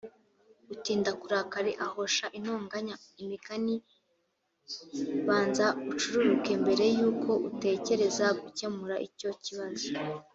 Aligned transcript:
utinda 0.73 1.09
kurakara 1.21 1.71
ahosha 1.85 2.25
intonganya 2.37 2.95
imigani 3.21 3.75
banza 5.27 5.67
ucururuke 5.91 6.51
mbere 6.63 6.85
y 6.97 7.01
uko 7.09 7.31
utekereza 7.49 8.25
gukemura 8.41 8.95
icyo 9.07 9.29
kibazo 9.43 9.87